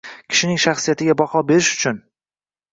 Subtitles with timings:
[0.31, 2.03] Kishining shaxsiyatiga baho berish uchun